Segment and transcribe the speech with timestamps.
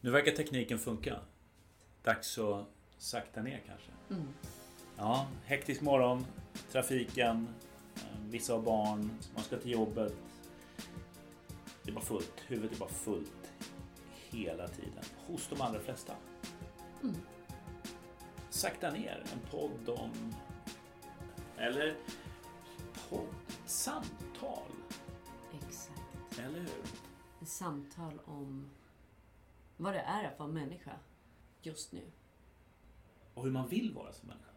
[0.00, 1.20] Nu verkar tekniken funka.
[2.02, 2.66] Dags att
[2.98, 3.90] sakta ner kanske.
[4.10, 4.28] Mm.
[4.96, 6.26] Ja, hektisk morgon,
[6.72, 7.48] trafiken,
[7.94, 10.14] eh, vissa har barn, man ska till jobbet.
[11.82, 12.32] Det är bara fullt.
[12.46, 13.52] Huvudet är bara fullt
[14.30, 15.04] hela tiden.
[15.26, 16.12] Hos de allra flesta.
[17.02, 17.16] Mm.
[18.50, 19.24] Sakta ner.
[19.32, 20.34] En podd om...
[21.56, 21.96] Eller
[23.10, 23.26] podd,
[23.66, 24.70] samtal.
[25.54, 26.38] Exakt.
[26.38, 26.82] Eller hur?
[27.46, 28.70] Samtal om
[29.82, 30.92] vad det är att vara människa
[31.62, 32.02] just nu.
[33.34, 34.50] Och hur man vill vara som människa.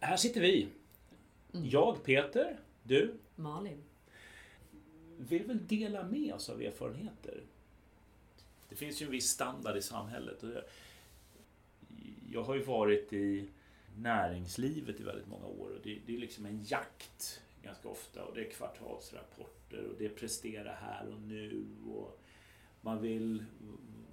[0.00, 0.68] Här sitter vi.
[1.54, 1.68] Mm.
[1.68, 3.14] Jag, Peter, du.
[3.36, 3.82] Malin.
[5.18, 7.42] vill väl dela med oss av erfarenheter.
[8.68, 10.42] Det finns ju en viss standard i samhället.
[10.42, 10.64] Och jag-
[12.32, 13.48] Jag har ju varit i
[13.96, 15.70] näringslivet i väldigt många år.
[15.70, 18.24] Och det, det är liksom en jakt ganska ofta.
[18.24, 21.66] Och det är kvartalsrapporter och det är prestera här och nu.
[21.86, 22.20] Och
[22.80, 23.44] man vill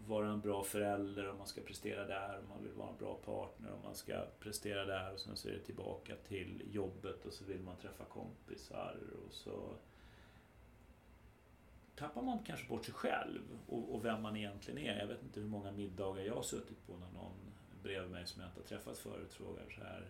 [0.07, 2.37] vara en bra förälder och man ska prestera där.
[2.37, 5.13] Och man vill vara en bra partner och man ska prestera där.
[5.13, 8.97] Och sen så är det tillbaka till jobbet och så vill man träffa kompisar.
[9.25, 9.75] Och så
[11.95, 14.99] tappar man kanske bort sig själv och, och vem man egentligen är.
[14.99, 17.53] Jag vet inte hur många middagar jag har suttit på när någon
[17.83, 20.09] bredvid mig som jag inte har träffat förut frågar så här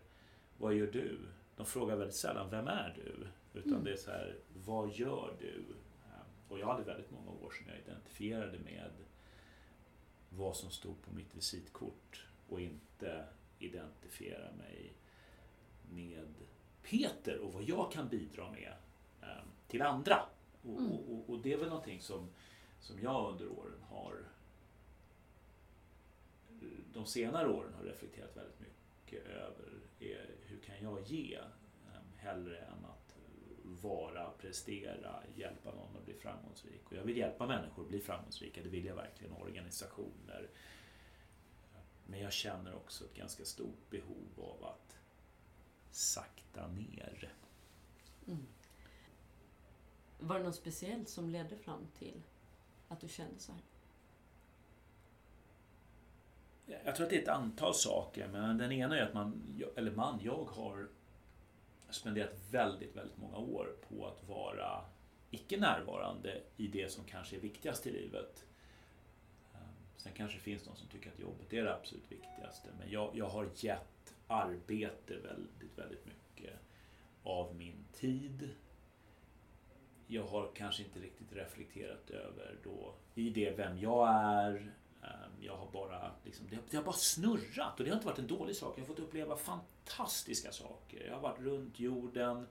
[0.57, 1.19] Vad gör du?
[1.55, 3.27] De frågar väldigt sällan Vem är du?
[3.59, 3.83] Utan Mm.
[3.83, 5.63] det är så här Vad gör du?
[6.05, 6.21] Eh,
[6.51, 8.91] Och jag hade väldigt många år sedan jag identifierade med
[10.29, 13.25] vad som stod på mitt visitkort och inte
[13.59, 14.93] identifiera mig
[15.91, 16.33] med
[16.83, 18.73] Peter och vad jag kan bidra med
[19.21, 20.25] eh, till andra.
[20.63, 20.91] Och, Mm.
[20.91, 22.29] och, och, och det är väl någonting som,
[22.79, 24.15] som jag under åren har
[26.93, 32.57] de senare åren har reflekterat väldigt mycket över är hur kan jag ge ehm, hellre
[32.57, 33.15] än att
[33.63, 36.81] vara, prestera, hjälpa någon att bli framgångsrik.
[36.85, 40.49] Och jag vill hjälpa människor att bli framgångsrika, det vill jag verkligen, organisationer.
[42.05, 44.97] Men jag känner också ett ganska stort behov av att
[45.91, 47.33] sakta ner.
[48.27, 48.47] Mm.
[50.19, 52.21] Var det något speciellt som ledde fram till
[52.87, 53.61] att du kände så här?
[56.65, 59.91] Jag tror att det är ett antal saker, men den ena är att man, eller
[59.91, 60.87] man, jag har
[61.89, 64.85] spenderat väldigt, väldigt många år på att vara
[65.31, 68.45] icke närvarande i det som kanske är viktigast i livet.
[69.53, 69.59] Ehm,
[69.97, 73.11] sen kanske det finns någon som tycker att jobbet är det absolut viktigaste, men jag,
[73.13, 76.59] jag har gett arbete väldigt, väldigt mycket
[77.23, 78.49] av min tid.
[80.07, 84.71] Jag har kanske inte riktigt reflekterat över då i det vem jag är,
[85.39, 88.19] jag har bara, liksom, det, har, det har bara snurrat och det har inte varit
[88.19, 88.73] en dålig sak.
[88.77, 91.05] Jag har fått uppleva fantastiska saker.
[91.07, 92.47] Jag har varit runt jorden,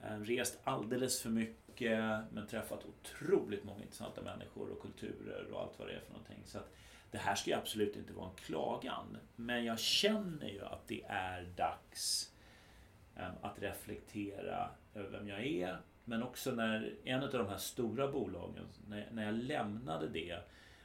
[0.00, 5.78] eh, rest alldeles för mycket men träffat otroligt många intressanta människor och kulturer och allt
[5.78, 6.42] vad det är för någonting.
[6.44, 6.72] Så att
[7.10, 9.18] det här ska ju absolut inte vara en klagan.
[9.36, 12.32] Men jag känner ju att det är dags
[13.16, 15.80] eh, att reflektera över vem jag är.
[16.04, 20.38] Men också när en av de här stora bolagen, när jag lämnade det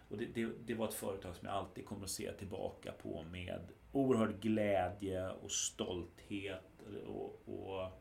[0.09, 3.23] och det, det, det var ett företag som jag alltid kommer att se tillbaka på
[3.23, 3.59] med
[3.91, 7.91] oerhörd glädje och stolthet och, och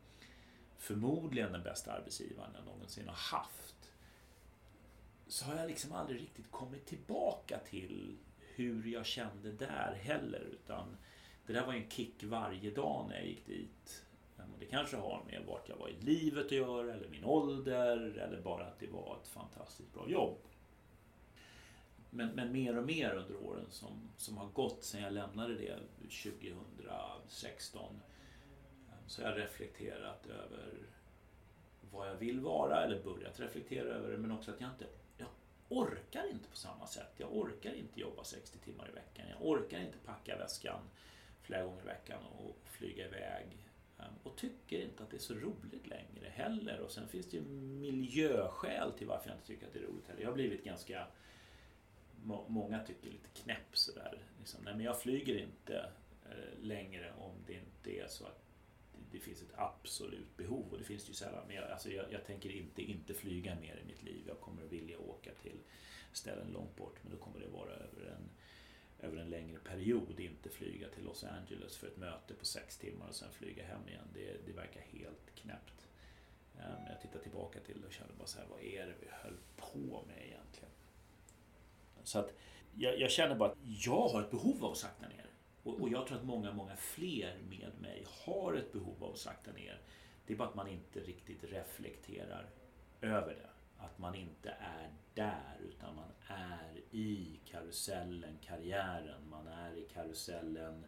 [0.78, 3.92] förmodligen den bästa arbetsgivaren jag någonsin har haft.
[5.26, 8.16] Så har jag liksom aldrig riktigt kommit tillbaka till
[8.54, 10.40] hur jag kände där heller.
[10.52, 10.96] Utan
[11.46, 14.04] det där var en kick varje dag när jag gick dit.
[14.36, 17.96] Och det kanske har med vart jag var i livet att göra, eller min ålder,
[18.18, 20.38] eller bara att det var ett fantastiskt bra jobb.
[22.16, 25.78] Men, men mer och mer under åren som, som har gått sedan jag lämnade det
[25.98, 28.00] 2016
[28.88, 30.72] eh, så har jag reflekterat över
[31.90, 34.86] vad jag vill vara eller börjat reflektera över det men också att jag inte
[35.16, 35.28] jag
[35.68, 37.12] orkar inte på samma sätt.
[37.16, 39.26] Jag orkar inte jobba 60 timmar i veckan.
[39.30, 40.80] Jag orkar inte packa väskan
[41.42, 43.46] flera gånger i veckan och flyga iväg.
[43.98, 46.80] Ehm, och tycker inte att det är så roligt längre heller.
[46.80, 50.08] Och sen finns det ju miljöskäl till varför jag inte tycker att det är roligt
[50.08, 50.22] heller.
[50.22, 51.06] Jag har blivit ganska
[52.48, 54.18] Många tycker lite knäpp sådär.
[54.38, 55.90] Liksom, nej men jag flyger inte
[56.24, 58.44] eh, längre om det inte är så att
[58.92, 60.66] det, det finns ett absolut behov.
[60.70, 61.46] Och det finns det ju sällan.
[61.46, 64.22] Men jag, alltså jag, jag tänker inte inte flyga mer i mitt liv.
[64.26, 65.58] Jag kommer vilja åka till
[66.12, 66.98] ställen långt bort.
[67.02, 68.30] Men då kommer det vara över en,
[69.08, 70.20] över en längre period.
[70.20, 73.88] Inte flyga till Los Angeles för ett möte på sex timmar och sen flyga hem
[73.88, 74.08] igen.
[74.14, 75.86] Det, det verkar helt knäppt.
[76.58, 79.08] Ehm, jag tittar tillbaka till det och känner bara så här, vad är det vi
[79.10, 80.33] höll på med egentligen?
[82.04, 82.34] Så att
[82.74, 85.26] jag, jag, känner bara att jag har ett behov av att sakta ner.
[85.62, 89.18] och, och jag tror att många, många fler med mig har ett behov av att
[89.18, 89.80] sakta ner.
[90.26, 92.46] Det är bara att man inte riktigt reflekterar
[93.00, 93.48] över det.
[93.84, 100.84] Att man inte är där utan man är i karusellen, karriären, man är i karusellen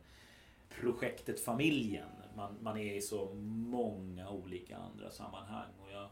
[0.69, 2.09] projektet familjen.
[2.37, 5.71] Man, man är i så många olika andra sammanhang.
[5.83, 6.09] Och jag,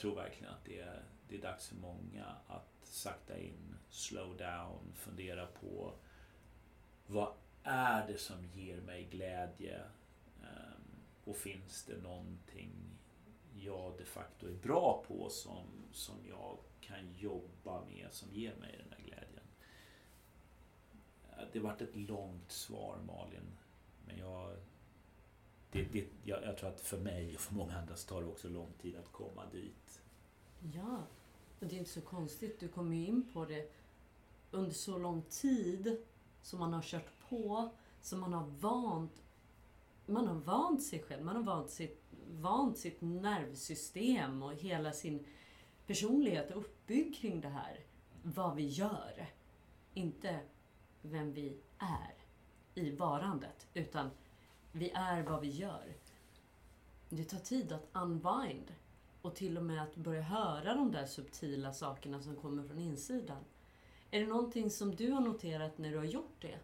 [0.00, 4.92] tror verkligen att det är, det är dags för många att sakta in, slow down,
[4.94, 5.92] fundera på
[7.06, 7.32] vad
[7.62, 9.80] är det som ger mig glädje?
[10.42, 10.82] Ehm,
[11.24, 12.70] och finns det någonting
[13.54, 18.74] jag de facto är bra på som, som jag kan jobba med som ger mig
[18.78, 19.46] den här glädjen?
[21.52, 23.56] Det vart ett långt svar Malin.
[24.06, 24.56] Men jag,
[25.70, 28.26] det, det, jag, jag, tror att för mig och för många andra så tar det
[28.26, 30.02] också lång tid att komma dit.
[30.74, 31.02] Ja,
[31.60, 32.60] och det är inte så konstigt.
[32.60, 33.72] Du kommer ju in på det
[34.50, 36.04] under så lång tid
[36.42, 37.70] som man har kört på,
[38.02, 39.22] som man har vant
[40.06, 45.26] man har vant sig själv, man har vant sitt, vant sitt nervsystem och hela sin
[45.86, 47.80] personlighet uppbyggd kring det här.
[48.22, 49.26] Vad vi gör.
[49.94, 50.40] Inte
[51.02, 52.14] vem vi är
[52.74, 54.10] i varandet, utan
[54.72, 55.94] vi är vad vi gör.
[57.08, 58.74] Det tar tid att unwind
[59.22, 63.44] och till och med att börja höra de där subtila sakerna som kommer från insidan.
[64.10, 66.58] Är det någonting som du har noterat när du har gjort det?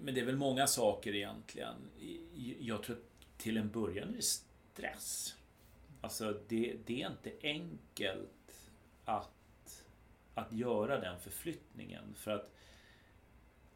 [0.00, 1.74] Men det är väl många saker egentligen.
[2.58, 5.36] Jag tror att till en början är det stress.
[6.00, 8.70] Alltså det, det är inte enkelt
[9.04, 9.84] att,
[10.34, 12.14] att göra den förflyttningen.
[12.14, 12.54] För att,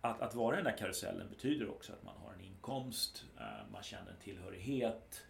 [0.00, 3.73] att, att vara i den där karusellen betyder också att man har en inkomst, eh,
[3.73, 5.23] man känner tillhörighet,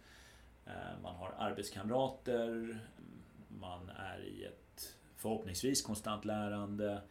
[0.65, 2.79] eh, man har arbetskamrater,
[3.47, 7.01] man är i ett förhoppningsvis konstant lärande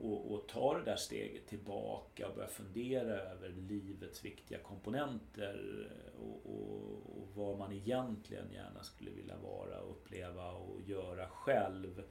[0.00, 5.88] och, och ta det där steget tillbaka och börja fundera över livets viktiga komponenter
[6.18, 12.02] och, och, och, vad man egentligen gärna skulle vilja vara, uppleva och göra själv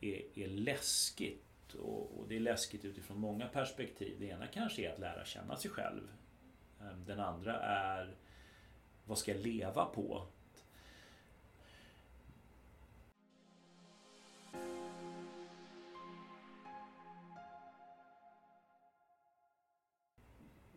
[0.00, 1.44] är, är läskigt.
[1.74, 4.16] Och, och det är läskigt utifrån många perspektiv.
[4.20, 6.08] Det ena kanske är att lära känna sig själv.
[6.80, 8.14] Ehm, den andra är
[9.04, 10.26] vad ska jag leva på?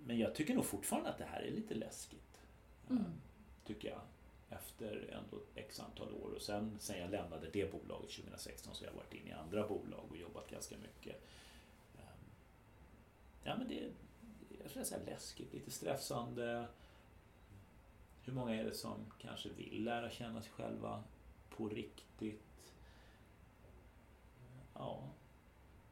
[0.05, 2.41] Men jag tycker nog fortfarande att det här är lite läskigt.
[2.89, 3.03] Mm.
[3.65, 4.01] Tycker jag.
[4.53, 6.29] Efter ändå x antal år.
[6.35, 9.67] Och sen, sen jag lämnade det bolaget 2016 så har jag varit inne i andra
[9.67, 11.21] bolag och jobbat ganska mycket.
[11.97, 12.25] Ehm,
[13.43, 13.91] ja men det
[14.61, 16.67] jag skulle säga läskigt, lite stressande.
[18.23, 21.03] Hur många är det som kanske vill lära känna sig själva
[21.49, 22.73] på riktigt?
[24.73, 25.09] Ja,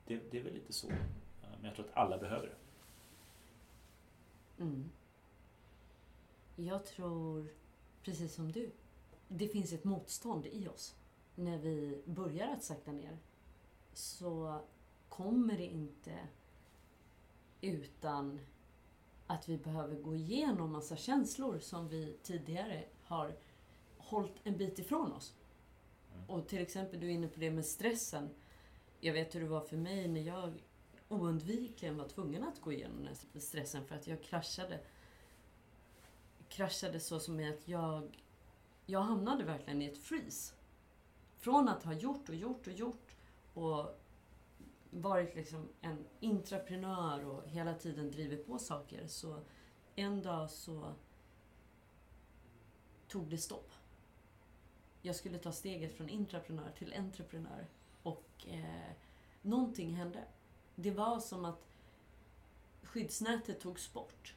[0.05, 0.89] det, det är väl lite så.
[0.89, 0.97] Ehm,
[1.41, 2.55] men jag tror att alla behöver det.
[4.63, 4.89] Mm.
[6.55, 7.47] Jag tror,
[8.03, 8.71] precis som du,
[9.27, 10.95] det finns ett motstånd i oss.
[11.35, 13.17] När vi börjar att sakta ner
[13.93, 14.61] så
[15.09, 16.19] kommer det inte
[17.61, 18.39] utan
[19.27, 23.35] att vi behöver gå igenom massa känslor som vi tidigare har
[23.97, 25.33] hållit en bit ifrån oss.
[26.13, 26.29] Mm.
[26.29, 28.29] Och till exempel, du är inne på det med stressen.
[28.99, 30.63] Jag vet hur det var för mig när jag
[31.09, 34.79] oundvikligen var tvungen att gå igenom den stressen för att jag kraschade.
[36.51, 38.21] Kraschade så som att jag,
[38.85, 40.53] jag hamnade verkligen i ett freeze.
[41.37, 43.15] Från att ha gjort och gjort och gjort
[43.53, 43.99] och
[44.89, 49.39] varit liksom en intraprenör och hela tiden drivit på saker så
[49.95, 50.93] en dag så
[53.07, 53.71] tog det stopp.
[55.01, 57.67] Jag skulle ta steget från intraprenör till entreprenör
[58.03, 58.91] och eh,
[59.41, 60.23] någonting hände
[60.75, 61.67] det var som att
[62.83, 64.35] skyddsnätet togs bort.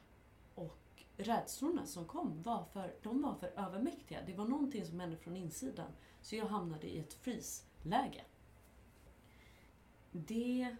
[1.17, 4.19] Rädslorna som kom var för, de var för övermäktiga.
[4.25, 5.91] Det var någonting som hände från insidan.
[6.21, 8.25] Så jag hamnade i ett frysläge.
[10.11, 10.75] Det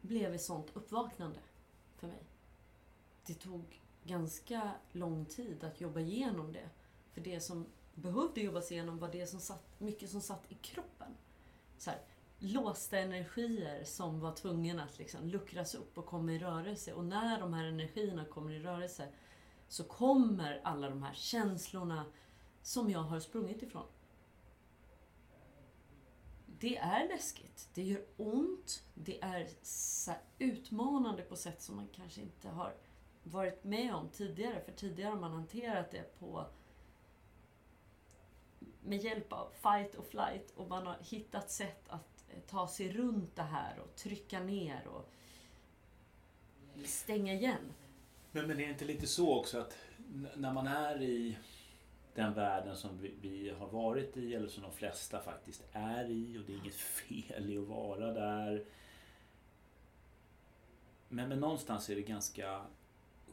[0.00, 1.40] blev ett sånt uppvaknande
[1.96, 2.22] för mig.
[3.26, 6.68] Det tog ganska lång tid att jobba igenom det.
[7.12, 11.16] För det som behövde jobbas igenom var det som satt, mycket som satt i kroppen.
[11.78, 12.00] Så här,
[12.40, 16.92] låsta energier som var tvungna att liksom luckras upp och komma i rörelse.
[16.92, 19.08] Och när de här energierna kommer i rörelse
[19.68, 22.04] så kommer alla de här känslorna
[22.62, 23.86] som jag har sprungit ifrån.
[26.46, 29.48] Det är läskigt, det gör ont, det är
[30.38, 32.74] utmanande på sätt som man kanske inte har
[33.22, 34.60] varit med om tidigare.
[34.60, 36.46] För tidigare har man hanterat det på
[38.80, 43.36] med hjälp av fight och flight och man har hittat sätt att ta sig runt
[43.36, 45.10] det här och trycka ner och
[46.84, 47.72] stänga igen.
[48.32, 49.76] Men, men är det inte lite så också att
[50.34, 51.36] när man är i
[52.14, 56.38] den världen som vi, vi, har varit i eller som de flesta faktiskt är i
[56.38, 58.64] och det är inget fel i att vara där.
[61.08, 62.66] Men, men någonstans är det ganska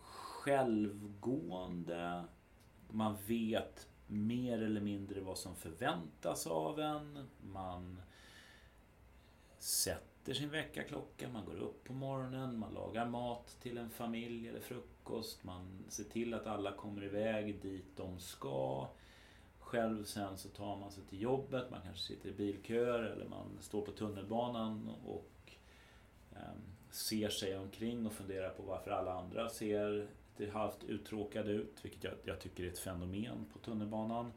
[0.01, 2.23] självgående.
[2.89, 7.27] Man vet mer eller mindre vad som förväntas av en.
[7.41, 8.01] Man
[9.59, 14.59] sätter sin väckarklocka, man går upp på morgonen, man lagar mat till en familj eller
[14.59, 15.43] frukost.
[15.43, 18.87] Man ser till att alla kommer iväg dit de ska.
[19.59, 23.57] Själv sen så tar man sig till jobbet, man kanske sitter i bilköer eller man
[23.59, 25.51] står på tunnelbanan och
[26.31, 26.59] eh,
[26.91, 32.03] ser sig omkring och funderar på varför alla andra ser lite halvt uttråkade ut, vilket
[32.03, 34.31] jag, jag, tycker är ett fenomen på tunnelbanan.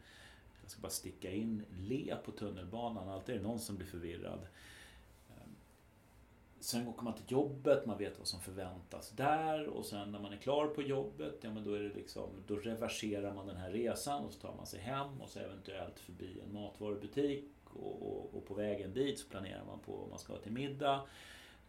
[0.62, 4.46] Jag ska bara sticka in, le på tunnelbanan, alltid är det någon som blir förvirrad.
[6.60, 10.32] Sen åker man till jobbet, man vet vad som förväntas där och sen när man
[10.32, 13.70] är klar på jobbet, ja men då är det liksom, då reverserar man den här
[13.70, 18.34] resan och så tar man sig hem och så eventuellt förbi en matvarubutik och, och,
[18.34, 21.02] och på vägen dit så planerar man på vad man ska ha till middag.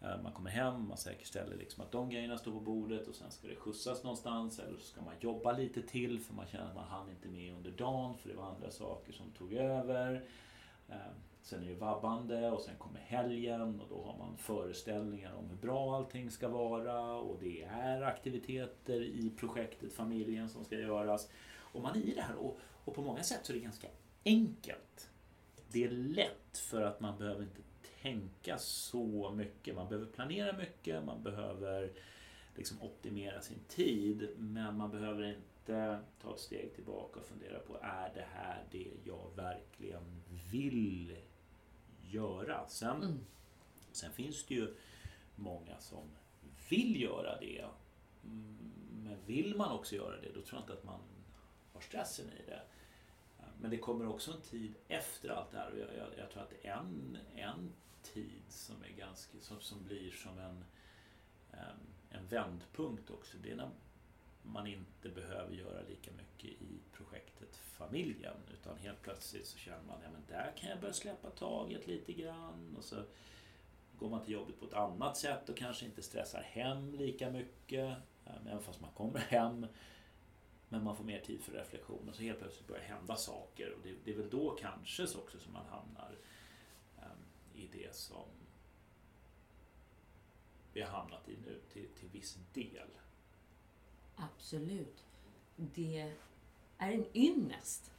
[0.02, 3.32] Eh, man kommer hem, man säkerställer liksom att de grejerna står på bordet och sen
[3.32, 6.76] ska det skjutsas någonstans eller så ska man jobba lite till för man känner att
[6.76, 10.26] man hann inte med under dagen för det var andra saker som tog över.
[10.90, 10.96] Eh,
[11.42, 15.58] Sen är det vabbande och sen kommer helgen och då har man föreställningar om hur
[15.58, 21.30] bra allting ska vara och det är aktiviteter i projektet familjen som ska göras.
[21.58, 23.88] Och man är i det här och, och på många sätt så är det ganska
[24.26, 25.10] enkelt.
[25.72, 27.62] Det är lätt för att man behöver inte
[28.02, 29.76] tänka så mycket.
[29.76, 31.92] Man behöver planera mycket, man behöver
[32.56, 34.30] liksom optimera sin tid.
[34.38, 38.88] Men man behöver inte ta ett steg tillbaka och fundera på är det här det
[39.04, 40.22] jag verkligen
[40.52, 41.16] vill
[42.14, 42.68] göra?
[42.68, 43.20] Sen, mm.
[43.92, 44.76] sen finns det ju
[45.36, 46.04] många som
[46.70, 47.66] vill göra det.
[48.24, 48.58] Mm,
[49.04, 51.00] men vill man också göra det, då tror jag inte att man
[51.74, 52.62] har stressen i det.
[53.62, 56.44] Men det kommer också en tid efter allt det här och jag, jag, jag tror
[56.44, 60.64] att en, en tid som, är ganska, som, som blir som en,
[62.10, 63.38] en vändpunkt också.
[63.44, 63.70] Det är när
[64.44, 69.96] man inte behöver göra lika mycket i projektet familjen utan helt plötsligt så känner man
[69.96, 73.04] att men där kan jag börja släppa taget lite grann och så
[74.00, 77.98] går man till jobbet på ett annat sätt och kanske inte stressar hem lika mycket
[78.26, 79.66] eh, även fast man kommer hem
[80.70, 83.80] men man får mer tid för reflektion och så helt plötsligt börjar hända saker och
[83.84, 86.18] det, det är väl då kanske också som man hamnar
[86.98, 87.18] ehm,
[87.54, 88.26] i det som
[90.74, 92.88] vi har hamnat i nu till, till viss del.
[94.22, 95.06] Absolut.
[95.56, 96.14] Det
[96.78, 97.92] är en ynnest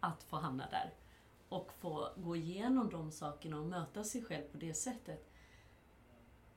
[0.00, 0.94] att få hamna där
[1.48, 5.30] och få gå igenom de sakerna och möta sig själv på det sättet.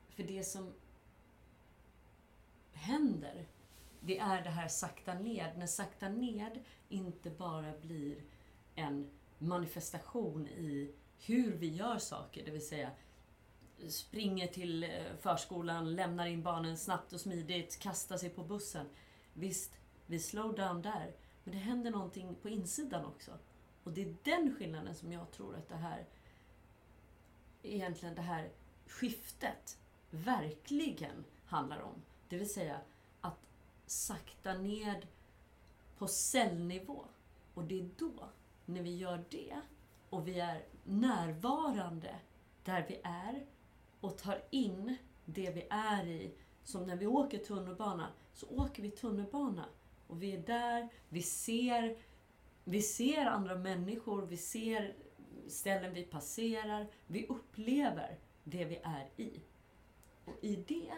[0.08, 0.74] För det som
[2.72, 3.46] händer,
[4.00, 5.58] det är det här sakta ned.
[5.58, 8.22] När sakta ned inte bara blir
[8.74, 12.90] en manifestation i hur vi gör saker, det vill säga
[13.88, 14.90] springer till eh,
[15.20, 18.86] förskolan, lämnar in barnen snabbt och smidigt, kastar sig på bussen.
[19.32, 19.72] Visst,
[20.06, 21.14] vi slow down där,
[21.44, 23.30] men det händer någonting på insidan också.
[23.84, 26.06] Och det är den skillnaden som jag tror att det här
[27.62, 28.50] egentligen det här
[28.86, 29.78] skiftet
[30.10, 32.02] verkligen handlar om.
[32.28, 32.80] Det vill säga
[33.20, 33.38] att
[33.86, 35.06] sakta ned
[35.98, 37.04] på cellnivå.
[37.54, 38.28] Och det är då,
[38.64, 39.60] när vi gör det,
[40.10, 42.14] och vi är närvarande
[42.64, 43.46] där vi är
[44.04, 46.34] och tar in det vi är i.
[46.64, 49.64] Som när vi åker tunnelbana, så åker vi tunnelbana.
[50.06, 51.96] Och vi är där, vi ser,
[52.64, 54.96] vi ser andra människor, vi ser
[55.48, 56.86] ställen vi passerar.
[57.06, 59.40] Vi upplever det vi är i.
[60.24, 60.92] Och i det,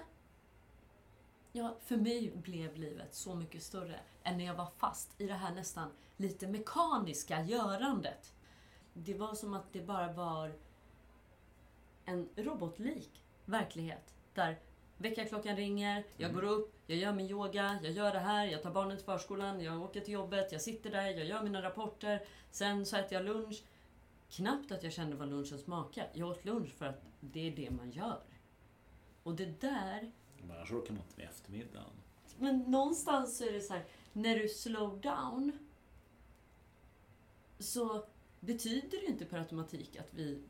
[1.53, 5.35] ja, för mig blev livet så mycket större än när jag var fast i det
[5.35, 8.33] här nästan lite mekaniska görandet
[8.99, 10.53] det var som att det bara var
[12.07, 14.15] en robotlik verklighet.
[14.35, 14.59] Där
[14.97, 18.71] väckarklockan ringer, jag går upp, jag gör min yoga, jag gör det här, jag tar
[18.71, 22.27] barnen till förskolan, jag åker till jobbet, jag sitter där, jag gör mina rapporter.
[22.51, 23.63] Sen så äter jag lunch.
[24.31, 26.09] Knappt att jag kände vad lunchen smakade.
[26.13, 28.23] Jag åt lunch för att det är det man gör.
[29.23, 30.13] Och det där...
[30.43, 31.91] Men annars orkar man inte med eftermiddagen.
[32.39, 35.53] Men någonstans så är det så här, när du slow down
[37.59, 38.05] så
[38.41, 40.43] betyder det inte per automatik att vi,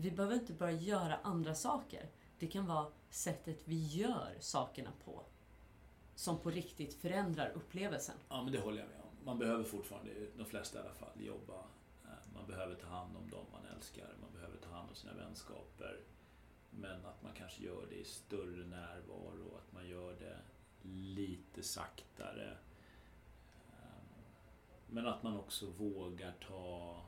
[0.00, 2.10] vi behöver inte bara göra andra saker.
[2.38, 5.24] Det kan vara sättet vi gör sakerna på
[6.14, 8.14] som på riktigt förändrar upplevelsen.
[8.28, 9.24] Ja, men det håller jag med om.
[9.24, 11.58] Man behöver fortfarande, de flesta i alla fall, jobba.
[12.04, 15.14] Eh, man behöver ta hand om dem man älskar, man behöver ta hand om sina
[15.14, 16.00] vänskaper.
[16.70, 20.38] Men att man kanske gör det i större närvaro, att man gör det
[20.88, 22.56] lite saktare.
[23.70, 24.16] Eh,
[24.86, 27.02] men att man också vågar ta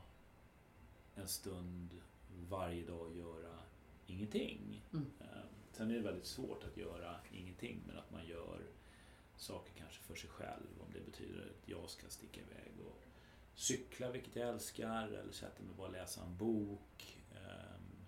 [1.15, 2.01] en stund
[2.49, 3.59] varje dag göra
[4.07, 4.83] ingenting.
[4.93, 5.05] Mm.
[5.19, 8.61] Ehm, sen är det väldigt svårt att göra ingenting, men att man gör
[9.37, 10.67] saker kanske för sig själv.
[10.79, 13.03] Om det betyder att jag ska sticka iväg och
[13.55, 17.19] cykla, vilket jag älskar, eller sätta mig bara och läsa en bok.
[17.31, 18.05] Ehm,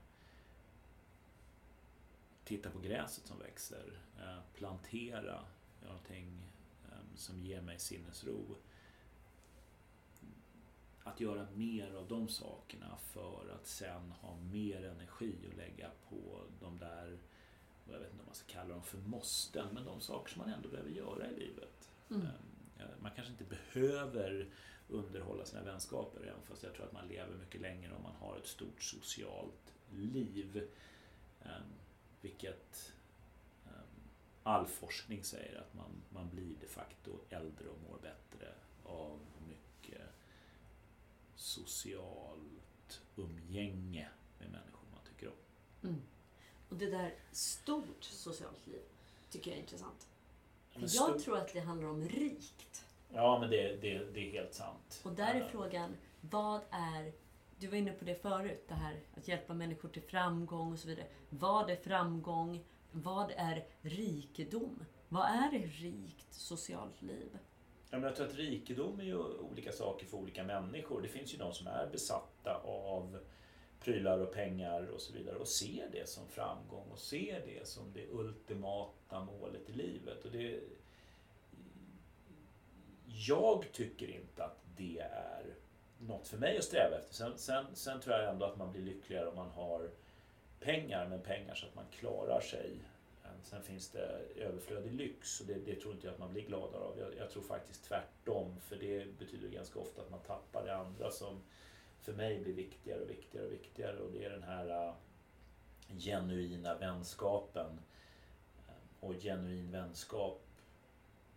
[2.44, 4.00] titta på gräset som växer.
[4.20, 5.46] Eh, plantera
[5.86, 6.42] någonting
[6.92, 8.56] ehm, som ger mig sinnesro.
[11.04, 16.42] Att göra mer av de sakerna för att sen ha mer energi att lägga på
[16.62, 17.18] de där,
[17.86, 20.54] jag vet inte om man ska kalla dem för måsten, men de saker som man
[20.54, 21.90] ändå behöver göra i livet.
[22.10, 22.22] Mm.
[22.80, 24.48] Ehm, Man kanske inte behöver
[24.90, 28.38] underhålla sina vänskaper, även fast jag tror att man lever mycket längre om man har
[28.38, 30.70] ett stort socialt liv.
[31.44, 31.64] Ehm,
[32.22, 32.94] Vilket
[33.66, 34.02] ehm,
[34.44, 39.20] all forskning säger att man, man blir de facto äldre och mår bättre av
[41.44, 44.10] socialt umgänge
[44.40, 45.90] med människor man tycker om.
[45.90, 46.02] Mm.
[46.70, 48.82] Och det där stort socialt liv
[49.30, 50.08] tycker jag är intressant.
[50.72, 52.86] För jag tror att det handlar om rikt.
[53.14, 55.02] Ja, men det, det, det är helt sant.
[55.04, 57.14] Och där är frågan, vad är...
[57.60, 60.88] Du var inne på det förut, det här att hjälpa människor till framgång och så
[60.88, 61.08] vidare.
[61.30, 62.64] Vad är framgång?
[62.92, 64.86] Vad är rikedom?
[65.10, 67.38] Vad är rikt socialt liv?
[67.94, 71.02] Ja, men jag tror att rikedom är ju olika saker för olika människor.
[71.02, 73.20] Det finns ju de som är besatta av
[73.80, 77.94] prylar och pengar och så vidare och ser det som framgång och ser det som
[77.94, 80.26] det ultimata målet i livet.
[80.26, 80.60] Och det,
[83.28, 85.56] jag tycker inte att det är
[86.00, 87.14] något för mig att sträva efter.
[87.14, 89.90] Sen, sen, sen tror jag ändå att man blir lyckligare om man har
[90.60, 92.72] pengar, men pengar så att man klarar sig.
[93.44, 96.84] Sen finns det överflödig lyx och det, det tror inte jag att man blir gladare
[96.84, 97.00] av.
[97.00, 101.12] Jag, jag tror faktiskt tvärtom, för det betyder ganska ofta att man tappar det andra
[101.12, 101.42] som
[102.02, 104.94] för mig blir viktigare och viktigare och viktigare och det är den här uh,
[105.98, 107.80] genuina vänskapen.
[108.68, 110.42] Äh, och genuin vänskap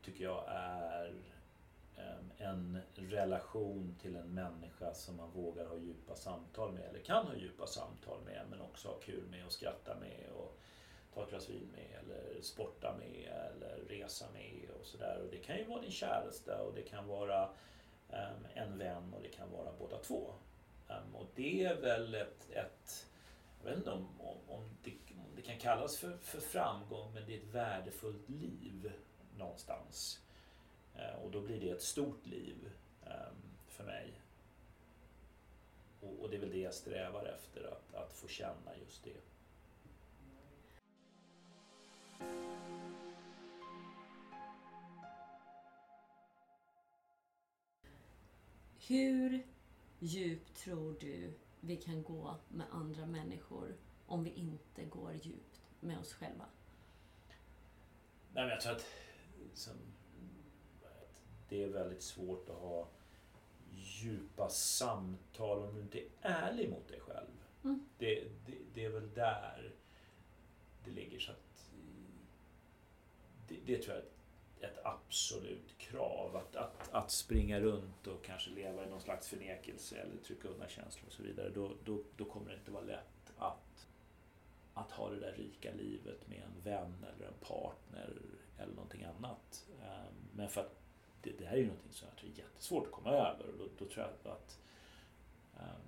[0.03, 1.15] tycker jag är
[1.97, 7.27] äh, en relation till en människa som man vågar ha djupa samtal med eller kan
[7.27, 10.59] ha djupa samtal med men också ha kul med och skratta med och
[11.17, 15.21] ta ett glas vin med eller sporta med eller resa med och sådär.
[15.25, 17.49] Och det kan ju vara din käraste och det kan vara
[18.11, 20.35] um, en vän och det kan vara båda två.
[20.89, 23.07] Um, och det är väl ett, ett
[23.63, 27.27] jag vet inte om, om, om, det, om det kan kallas för, för framgång men
[27.27, 28.93] det är ett värdefullt liv
[29.39, 30.21] någonstans.
[30.97, 32.71] Uh, och då blir det ett stort liv
[33.05, 34.21] um, för mig.
[36.01, 39.21] Och, och det är väl det jag strävar efter, att, att få känna just det.
[48.89, 49.47] Hur
[49.99, 53.77] djupt tror du vi kan gå med andra människor
[54.07, 56.45] om vi inte går djupt med oss själva?
[58.33, 58.87] Nej, men jag tror att,
[59.55, 59.73] som,
[60.83, 62.89] att det är väldigt svårt att ha
[63.75, 67.31] djupa samtal om du inte är ärlig mot dig själv.
[67.65, 67.89] Mm.
[67.99, 68.15] Det,
[68.47, 69.75] det, det är väl där
[70.85, 71.19] det ligger.
[71.19, 71.46] Så att,
[73.49, 76.37] det, det tror jag är ett, ett absolut krav.
[76.37, 80.69] Att, att, att springa runt och kanske leva i någon slags förnekelse eller trycka undan
[80.69, 81.51] känslor och så vidare.
[81.51, 83.89] Då, då, då kommer det inte vara lätt att,
[84.75, 88.13] att ha det där rika livet med en vän eller en partner
[88.59, 89.67] eller någonting annat.
[89.83, 90.81] Ehm, men för att
[91.23, 93.47] det, det här är ju någonting som jag tror är jättesvårt att komma över.
[93.47, 94.59] Och då, då tror jag att
[95.55, 95.83] um,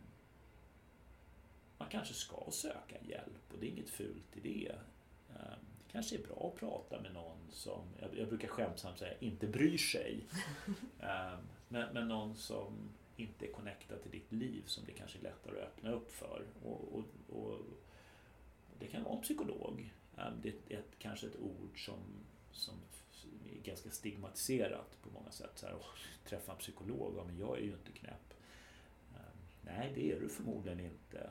[1.78, 4.72] man kanske ska söka hjälp och det är inget fult i det.
[5.28, 9.18] Um, Det kanske är bra att prata med någon som, jag, jag brukar skämtsamt säga,
[9.20, 10.24] inte bryr sig.
[11.00, 12.72] Ehm, Men, men någon som
[13.16, 16.46] inte är connectad till ditt liv som det kanske är lättare att öppna upp för.
[16.64, 17.04] Och, och,
[17.36, 17.58] och
[18.78, 19.92] det kan vara en psykolog.
[20.16, 21.98] Ehm, Det är ett, kanske ett ord som,
[22.52, 22.74] som
[23.52, 25.52] är ganska stigmatiserat på många sätt.
[25.54, 25.86] Så här, "Åh,
[26.28, 28.34] träffa en psykolog, ja, men jag är ju inte knäpp.
[29.16, 31.30] Ehm, Nej, det är du förmodligen inte.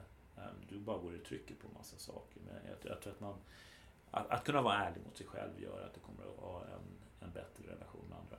[0.69, 2.41] Du bara går i trycket på massa saker.
[2.45, 3.35] Men jag, jag tror att man
[4.11, 6.97] att, att kunna vara ärlig mot sig själv gör att du kommer att ha en,
[7.19, 8.37] en bättre relation med andra.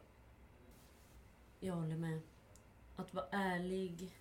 [1.60, 2.20] Jag håller med.
[2.96, 4.18] Att vara ärlig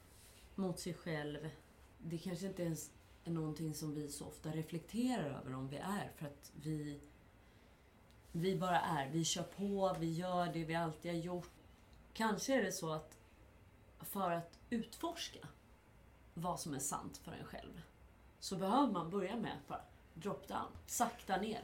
[0.56, 1.50] mot sig själv,
[1.98, 2.92] det kanske inte ens
[3.24, 6.12] är någonting som vi så ofta reflekterar över om vi är.
[6.16, 7.02] För att vi,
[8.32, 9.10] vi bara är.
[9.10, 11.52] Vi kör på, vi gör det vi alltid har gjort.
[12.14, 13.18] Kanske är det så att
[14.00, 15.48] för att utforska
[16.34, 17.82] vad som är sant för en själv.
[18.40, 19.82] Så behöver man börja med att bara
[20.22, 21.64] drop down, sakta ner.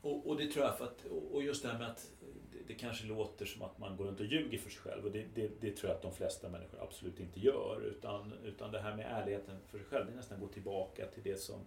[0.00, 2.10] Och, och det tror jag, för att, och just det här med att
[2.52, 5.12] det, det, kanske låter som att man går runt och ljuger för sig själv och
[5.12, 7.80] det, det, det, tror jag att de flesta människor absolut inte gör.
[7.84, 11.06] Utan, utan det här med ärligheten för sig själv, det är nästan att gå tillbaka
[11.06, 11.60] till det som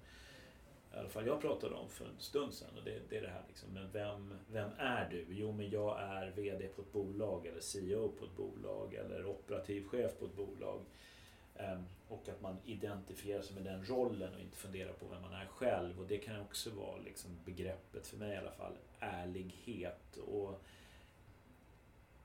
[0.94, 2.70] i alla fall jag pratade om för en stund sedan.
[2.78, 5.26] Och det, det är det här liksom, men vem, vem är du?
[5.30, 9.88] Jo, men jag är VD på ett bolag eller CEO på ett bolag eller operativ
[9.88, 10.82] chef på ett bolag.
[11.60, 15.34] Ehm, och att man identifierar sig med den rollen och inte funderar på vem man
[15.34, 16.00] är själv.
[16.00, 20.18] Och det kan också vara liksom begreppet, för mig i alla fall, ärlighet.
[20.18, 20.62] Och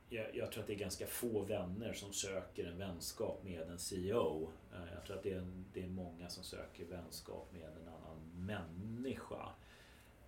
[0.08, 3.78] jag, jag, tror att det är ganska få vänner som söker en vänskap med en
[3.78, 4.48] CEO.
[4.74, 8.46] Ehm, jag tror att det är, det är många som söker vänskap med en annan
[8.46, 9.48] människa.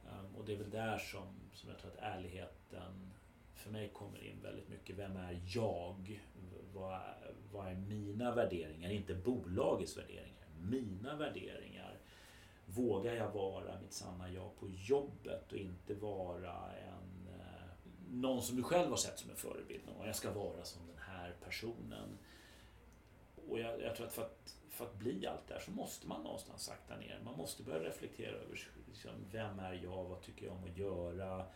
[0.06, 3.12] Ehm, och det är väl där som, som jag tror att ärligheten
[3.54, 4.96] för mig kommer in väldigt mycket.
[4.96, 6.20] Vem är jag?
[6.76, 8.90] Vad är, vad är mina värderingar?
[8.90, 10.46] Inte bolagets värderingar.
[10.60, 11.98] Mina värderingar.
[12.66, 17.66] Vågar jag vara mitt sanna jag på jobbet och inte vara en eh,
[18.10, 19.82] någon som du själv har sett som en förebild.
[19.98, 22.18] Och jag ska vara som den här personen.
[23.48, 26.06] Och jag, jag tror att för, att för att bli allt det här så måste
[26.06, 27.20] man någonstans sakta ner.
[27.24, 31.46] Man måste börja reflektera över liksom, vem är jag, vad tycker jag om att göra?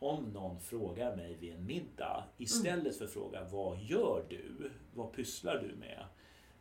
[0.00, 4.70] Om någon frågar mig vid en middag istället för att fråga vad gör du?
[4.94, 6.04] Vad pysslar du med?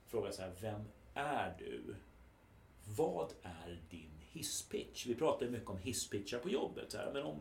[0.07, 0.81] Fråga så här, vem
[1.13, 1.95] är du?
[2.97, 5.05] Vad är din hisspitch?
[5.05, 6.93] Vi pratar ju mycket om hisspitchar på jobbet.
[6.93, 7.37] här, men om,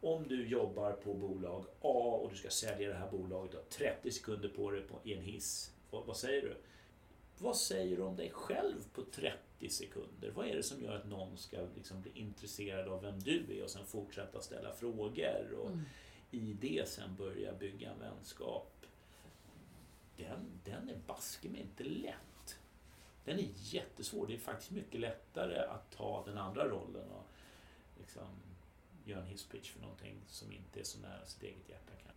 [0.00, 3.64] om du jobbar på bolag A och du ska sälja det här bolaget, du har
[3.64, 5.72] 30 sekunder på dig på, i en hiss.
[5.90, 6.56] Vad, vad säger du?
[7.42, 10.30] Vad säger du om dig själv på 30 sekunder?
[10.34, 13.64] Vad är det som gör att någon ska liksom bli intresserad av vem du är
[13.64, 15.84] och sen fortsätta ställa frågor och mm.
[16.30, 18.86] i det sen börja bygga en vänskap?
[20.16, 22.58] Den, den är baske mig inte lätt.
[23.24, 24.26] Den är jättesvår.
[24.26, 27.26] Det är faktiskt mycket lättare att ta den andra rollen och
[27.98, 28.26] liksom
[29.04, 31.92] göra en hisspitch för någonting som inte är så nära sitt eget hjärta.
[31.96, 32.12] Kanske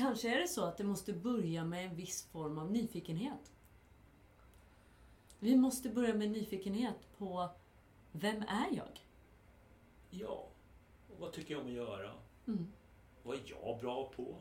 [0.00, 3.52] är det så att det måste börja med en viss form av nyfikenhet.
[5.38, 7.48] Vi måste börja med nyfikenhet på
[8.12, 9.06] vem är jag?
[10.10, 10.48] Ja,
[11.08, 12.12] och vad tycker jag om att göra?
[12.46, 12.72] Mm.
[13.22, 14.36] Vad är jag bra på?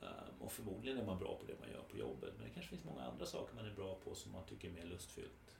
[0.00, 2.70] Um, och förmodligen är man bra på det man gör på jobbet, men det kanske
[2.70, 5.56] finns många andra saker man är bra på som man tycker är mer lustfyllt.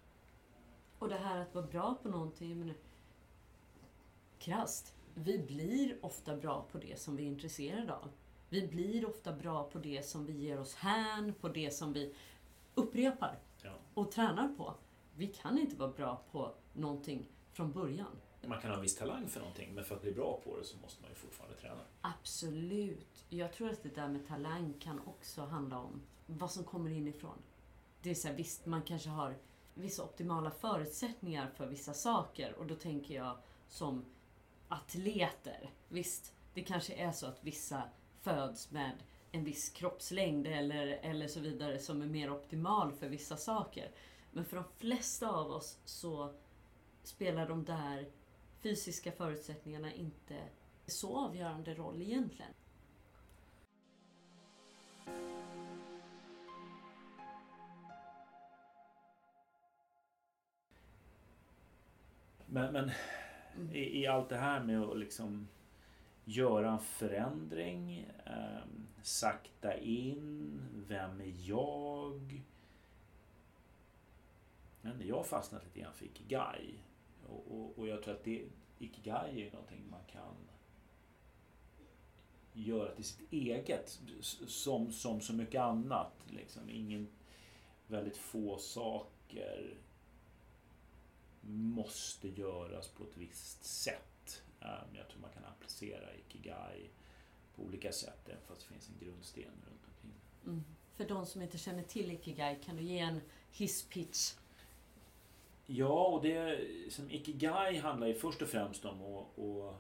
[0.99, 2.75] Och det här att vara bra på någonting, men
[4.39, 4.95] krasst.
[5.15, 8.11] Vi blir ofta bra på det som vi är intresserade av.
[8.49, 12.15] Vi blir ofta bra på det som vi ger oss hän, på det som vi
[12.75, 13.73] upprepar ja.
[13.95, 14.75] och tränar på.
[15.17, 18.17] Vi kan inte vara bra på någonting från början.
[18.47, 20.65] Man kan ha en viss talang för någonting, men för att bli bra på det
[20.65, 21.81] så måste man ju fortfarande träna.
[22.01, 23.25] Absolut.
[23.29, 27.39] Jag tror att det där med talang kan också handla om vad som kommer inifrån.
[28.03, 29.37] Det är så här, visst, man kanske har
[29.75, 34.05] vissa optimala förutsättningar för vissa saker och då tänker jag som
[34.69, 35.71] atleter.
[35.89, 37.83] Visst, det kanske är så att vissa
[38.27, 38.93] föds med
[39.33, 43.91] en viss kroppslängd eller, eller så vidare som är mer optimal för vissa saker.
[44.33, 46.35] Men för de flesta av oss så
[47.03, 48.07] spelar de där
[48.63, 50.35] fysiska förutsättningarna inte
[50.87, 52.53] så avgörande roll egentligen.
[62.47, 62.91] Men, men
[63.57, 63.73] mm.
[63.73, 65.49] i, i, allt det här med att liksom
[66.29, 68.65] göra en förändring, eh,
[69.03, 72.43] sakta in, vem är jag?
[74.81, 76.75] Men jag har fastnat lite grann för Ikigai.
[77.29, 78.45] Och, och, och jag tror att det,
[78.79, 80.35] Ikigai är någonting man kan
[82.53, 84.01] göra till sitt eget
[84.47, 86.13] som, som så mycket annat.
[86.31, 86.71] Liksom.
[86.71, 87.09] Ingen,
[87.87, 89.75] väldigt få saker
[91.41, 94.16] måste göras på ett visst sätt.
[94.67, 96.91] Ehm, jag tror man kan applicera Ikigai
[97.55, 100.21] på olika sätt, även fast det finns en grundsten runt omkring.
[100.45, 100.65] Mm.
[100.97, 103.21] För de som inte känner till Ikigai, kan du ge en
[103.53, 104.35] hisspitch?
[105.67, 106.59] Ja, och det
[106.93, 109.75] som Ikigai handlar ju först och främst om att, att,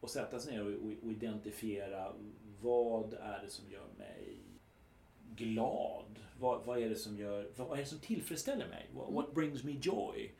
[0.00, 2.12] att sätta sig ner och, och identifiera
[2.60, 4.38] vad är det som gör mig
[5.34, 6.18] glad?
[6.38, 8.90] Vad, vad, är det som gör, vad är det som tillfredsställer mig?
[8.94, 10.34] What, what brings me joy?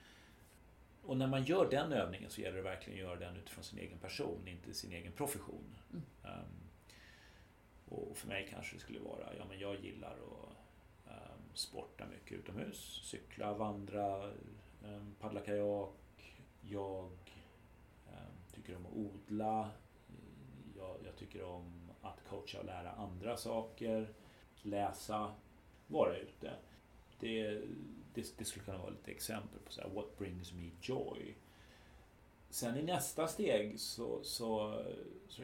[1.09, 3.79] Och när man gör den övningen så gäller det verkligen att göra den utifrån sin
[3.79, 5.77] egen person, inte sin egen profession.
[5.90, 6.03] Mm.
[6.23, 6.68] Um,
[7.88, 10.57] och för mig kanske det skulle vara, ja men jag gillar att
[11.07, 13.01] um, sporta mycket utomhus.
[13.05, 14.27] Cykla, vandra,
[14.85, 16.37] um, paddla kajak.
[16.61, 17.11] Jag
[18.53, 19.71] tycker om att odla.
[20.77, 24.09] Jag, jag tycker om att coacha och lära andra saker.
[24.62, 25.35] Läsa,
[25.87, 26.53] vara ute.
[27.21, 27.62] Det,
[28.14, 31.35] det, det skulle kunna vara lite exempel på så här, what brings me joy.
[32.51, 34.83] Sen i nästa steg så, så,
[35.29, 35.42] så,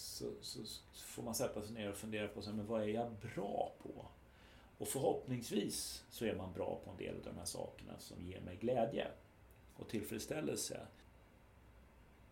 [0.00, 0.60] så, så,
[0.92, 3.72] får man sätta sig ner och fundera på så här, men vad är jag bra
[3.82, 4.06] på?
[4.78, 8.40] Och förhoppningsvis så är man bra på en del av de här sakerna som ger
[8.40, 9.06] mig glädje
[9.76, 10.80] och tillfredsställelse.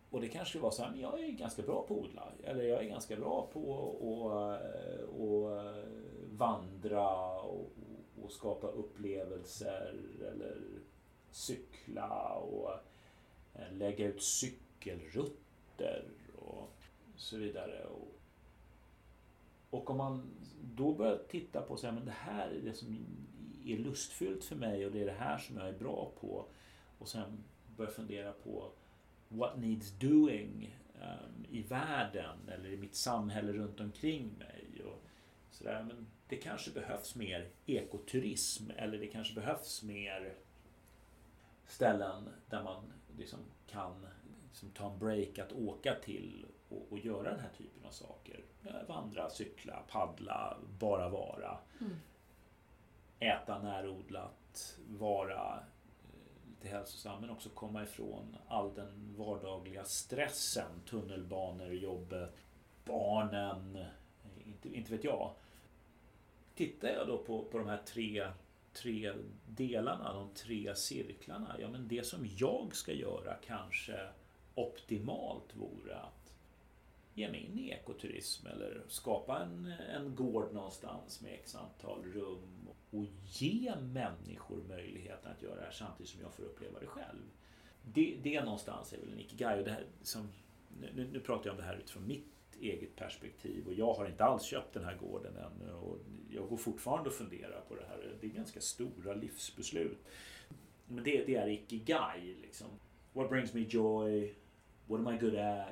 [0.09, 2.31] Och det kanske var så här, men jag är ganska bra på att odla.
[2.43, 4.63] Eller jag är ganska bra på att
[5.19, 5.83] och eh,
[6.31, 7.71] vandra och,
[8.23, 10.61] och skapa upplevelser eller
[11.31, 12.71] cykla och
[13.53, 16.05] eh, lägga ut cykelrutter
[16.35, 16.73] och
[17.15, 17.87] så vidare.
[19.69, 20.29] Och om man
[20.75, 23.05] då börjar titta på så här, men det här är det som
[23.65, 26.45] är lustfyllt för mig och det är det här som jag är bra på.
[26.99, 27.43] Och sen
[27.77, 28.71] börja fundera på
[29.27, 34.83] what needs doing um, i världen eller i mitt samhälle runt omkring mig.
[34.85, 35.03] Och
[35.51, 35.83] så där.
[35.83, 40.35] Men det kanske behövs mer ekoturism eller det kanske behövs mer
[41.67, 44.07] ställen där man liksom kan
[44.49, 48.43] liksom ta en break att åka till och, och, göra den här typen av saker.
[48.87, 51.57] Vandra, cykla, paddla, bara vara.
[51.81, 51.95] Mm.
[53.19, 55.63] Äta närodlat, vara
[56.03, 60.81] eh, lite hälsosam men också komma ifrån all den vardagliga stressen.
[60.85, 62.35] Tunnelbanor, jobbet,
[62.85, 63.85] barnen,
[64.45, 65.31] inte, inte vet jag.
[66.55, 68.27] Tittar jag då på, på de här tre,
[68.73, 69.13] tre
[69.47, 71.55] delarna, de tre cirklarna.
[71.59, 74.09] Ja men det som jag ska göra kanske
[74.55, 76.33] optimalt vore att
[77.13, 82.67] ge mig in i ekoturism eller skapa en, en gård någonstans med x antal rum
[82.91, 87.21] och ge människor möjligheten att göra det här samtidigt som jag får uppleva det själv.
[87.93, 89.59] Det, det någonstans är väl en ikigai.
[89.59, 90.29] Och det här, som,
[90.79, 94.23] nu, nu pratar jag om det här utifrån mitt eget perspektiv och jag har inte
[94.23, 95.97] alls köpt den här gården ännu och
[96.29, 98.15] jag går fortfarande och funderar på det här.
[98.21, 99.97] Det är ganska stora livsbeslut.
[100.87, 102.67] Men det, det är ikigai liksom.
[103.13, 104.33] What brings me joy?
[104.87, 105.67] What am I good at?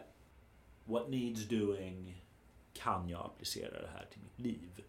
[0.85, 2.21] What needs doing?
[2.73, 4.83] Kan jag applicera det här till mitt liv?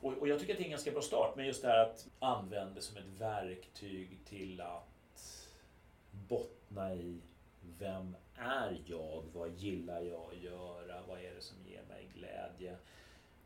[0.00, 1.78] Och, och jag tycker att det är en ganska bra start, men just det här
[1.78, 4.88] att använda det som ett verktyg till att
[6.28, 7.20] bottna i
[7.78, 9.24] vem är jag?
[9.32, 11.02] Vad gillar jag att göra?
[11.08, 12.76] Vad är det som ger mig glädje?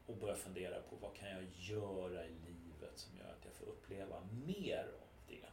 [0.06, 3.66] Och börja fundera på vad kan jag göra i livet som gör att jag får
[3.66, 5.46] uppleva mer av det.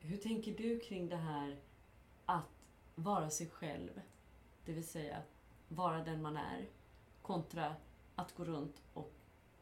[0.00, 1.56] Hur tänker du kring det här
[2.26, 2.44] att
[2.94, 4.00] vara sig själv?
[4.64, 5.22] Det vill säga
[5.68, 6.66] vara den man är
[7.22, 7.74] kontra
[8.18, 9.12] att gå runt och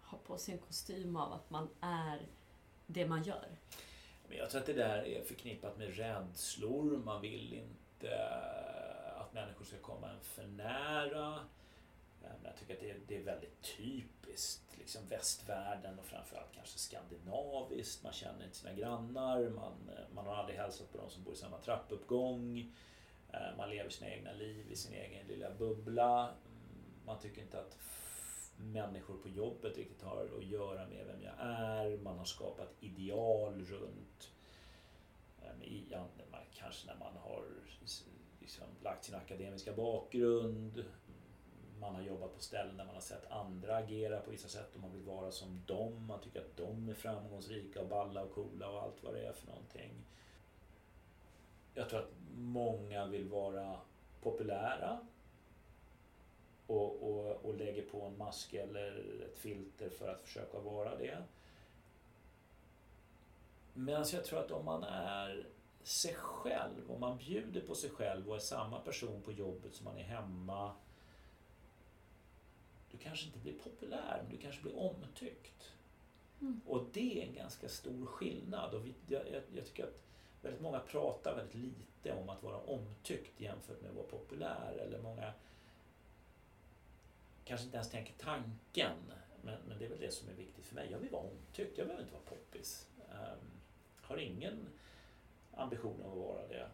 [0.00, 2.26] ha på sig en kostym av att man är
[2.86, 3.48] det man gör.
[4.28, 6.96] Jag tror att det där är förknippat med rädslor.
[7.04, 8.28] Man vill inte
[9.16, 11.34] att människor ska komma en för nära.
[12.22, 18.02] Eh, jag tycker att det är, väldigt typiskt liksom västvärlden och framförallt kanske skandinaviskt.
[18.02, 21.34] Man känner inte sina grannar, man, eh, man har aldrig hälsat på de som bor
[21.34, 22.72] i samma trappuppgång.
[23.32, 26.22] Eh, man lever sina egna liv i sin egen lilla bubbla.
[26.22, 26.36] Mm,
[27.06, 27.76] man tycker inte att
[28.58, 31.98] människor på jobbet riktigt har att göra med vem jag är.
[31.98, 34.32] Man har skapat ideal runt
[35.42, 37.44] eh, kanske när man har
[38.40, 40.84] liksom lagt sin akademiska bakgrund
[41.80, 44.80] man har jobbat på ställen där man har sett andra agera på vissa sätt och
[44.80, 46.06] man vill vara som dem.
[46.06, 49.32] Man tycker att de är framgångsrika och balla och coola och allt vad det är
[49.32, 49.92] för någonting.
[51.74, 53.80] Jag tror att många vill vara
[54.20, 54.98] populära
[56.66, 61.22] och, och, och lägger på en mask eller ett filter för att försöka vara det.
[63.74, 65.46] Medan jag tror att om man är
[65.82, 69.84] sig själv, om man bjuder på sig själv och är samma person på jobbet som
[69.84, 70.72] man är hemma
[72.96, 75.72] du kanske inte blir populär, men du kanske blir omtyckt.
[76.40, 76.60] Mm.
[76.66, 78.74] Och det är en ganska stor skillnad.
[78.74, 79.22] Och vi, jag,
[79.54, 80.02] jag, tycker att
[80.42, 84.72] väldigt många pratar väldigt lite om att vara omtyckt jämfört med att vara populär.
[84.86, 85.32] Eller många
[87.46, 88.96] kanske inte ens tänker tanken.
[89.42, 90.88] Men, men det är väl det som är viktigt för mig.
[90.90, 92.86] Jag vill vara omtyckt, jag behöver inte vara poppis.
[93.08, 93.50] Um,
[94.00, 94.68] har ingen
[95.54, 96.68] ambition att vara det.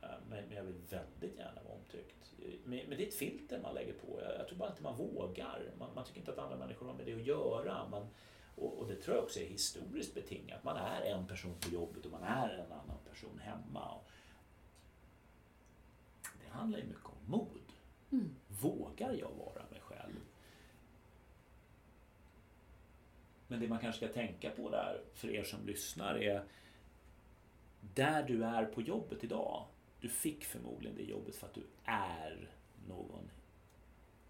[0.00, 2.32] Um, men, men jag vill väldigt gärna vara omtyckt.
[2.64, 4.20] Men, men det är ett filter man lägger på.
[4.22, 5.62] Jag, jag tror bara inte man vågar.
[5.78, 7.88] Man, man, tycker inte att andra människor har med det att göra.
[7.88, 8.06] Man,
[8.54, 10.64] och, och, det tror jag också är historiskt betingat.
[10.64, 14.00] Man är en person på jobbet och man är en annan person hemma.
[16.22, 17.72] Det handlar ju mycket om mod.
[18.10, 18.36] Mm.
[18.48, 20.14] Vågar jag vara mig själv?
[23.48, 26.44] Men det man kanske ska tänka på där för er som lyssnar är
[27.94, 29.66] där du är på jobbet idag.
[30.00, 32.48] Du fick förmodligen det jobbet för att du är
[32.88, 33.30] någon.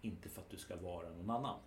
[0.01, 1.59] Inte för att du ska vara någon annan.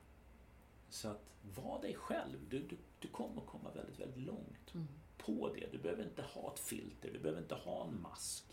[0.90, 1.22] Så att
[1.56, 2.38] var dig själv.
[2.48, 4.86] Du, du, du kommer komma väldigt, väldigt långt Mm.
[5.18, 5.72] på det.
[5.72, 8.44] Du behöver inte ha ett filter, du behöver inte ha en mask.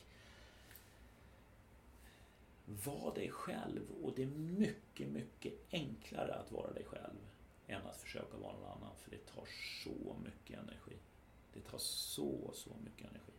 [2.65, 7.15] Var dig själv och det är mycket, mycket enklare att vara dig själv
[7.69, 9.47] än att försöka vara någon annan för det tar
[9.83, 10.97] så mycket energi.
[11.53, 13.33] Det tar så, så mycket energi.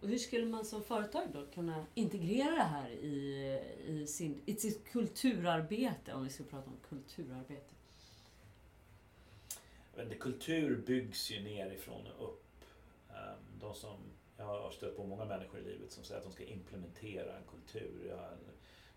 [0.00, 4.54] Och hur skulle man som företag då kunna integrera det här i, i, sin, i
[4.56, 7.74] sitt kulturarbete, om vi ska prata om kulturarbete?
[9.96, 12.44] Jag inte, kultur byggs ju nerifrån och upp.
[13.10, 13.98] Ehm, De som,
[14.36, 17.44] jag har stött på många människor i livet som säger att de ska implementera en
[17.44, 18.06] kultur.
[18.08, 18.30] Ja,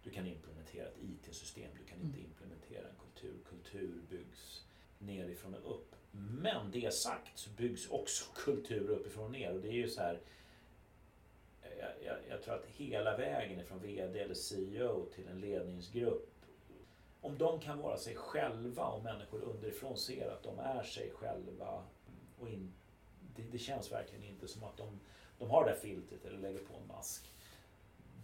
[0.05, 2.29] Du kan implementera ett IT-system, du kan inte Mm.
[2.31, 3.33] implementera en kultur.
[3.49, 4.65] Kultur byggs
[4.99, 5.95] nerifrån och upp.
[6.41, 9.53] Men det sagt så byggs också kultur uppifrån och ner.
[9.53, 10.19] Och det är ju så här,
[11.61, 16.31] jag, jag, jag tror att hela vägen ifrån VD eller CEO till en ledningsgrupp
[17.21, 21.83] om de kan vara sig själva och människor underifrån ser att de är sig själva
[22.39, 22.73] och in,
[23.35, 24.99] det, det känns verkligen inte som att de,
[25.39, 27.31] de har det där filtret eller lägger på en mask.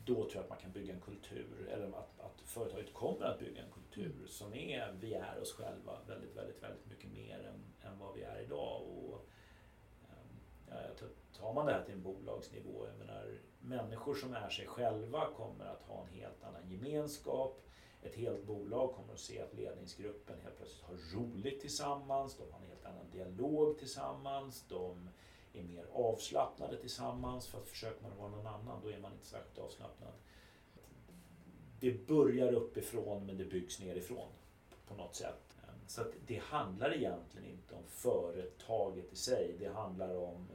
[0.05, 3.39] Då tror jag att man kan bygga en kultur, eller att, att företaget kommer att
[3.39, 7.89] bygga en kultur som är, vi är oss själva väldigt, väldigt, väldigt mycket mer än,
[7.91, 8.81] än vad vi är idag.
[8.81, 9.25] Och,
[10.03, 11.07] ehm, ja,
[11.39, 15.65] tar man det här till en bolagsnivå, jag menar, människor som är sig själva kommer
[15.65, 17.61] att ha en helt annan gemenskap.
[18.03, 22.59] Ett helt bolag kommer att se att ledningsgruppen helt plötsligt har roligt tillsammans, de har
[22.59, 25.09] en helt annan dialog tillsammans, de
[25.53, 27.47] är mer avslappnade tillsammans.
[27.47, 30.13] För att försöker man vara någon annan, då är man inte särskilt avslappnad.
[31.79, 34.29] Det börjar uppifrån men det byggs nerifrån
[34.87, 35.51] på något sätt.
[35.91, 39.55] Så att det handlar egentligen inte om företaget i sig.
[39.59, 40.47] Det handlar om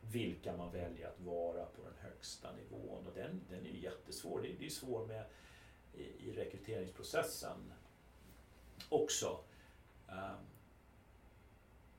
[0.00, 3.06] vilka man väljer att vara på den högsta nivån.
[3.06, 4.40] Och den, den är ju jättesvår.
[4.40, 5.24] Det är, ju svår med
[5.94, 7.72] i, i rekryteringsprocessen
[8.88, 9.40] också.
[10.08, 10.36] Ehm,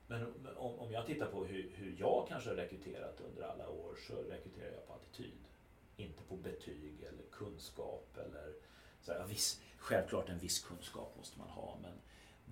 [0.08, 0.26] men
[0.58, 4.14] om, om jag tittar på hur, hur jag kanske har rekryterat under alla år så
[4.14, 5.38] rekryterar jag på attityd.
[5.98, 8.54] Inte på betyg eller kunskap eller
[9.02, 11.94] så här, ja, viss, Självklart en viss kunskap måste man ha men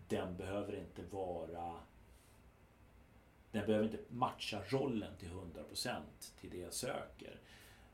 [0.08, 1.80] den behöver inte vara
[3.52, 6.02] den behöver inte matcha rollen till 100%
[6.40, 7.40] till det jag söker.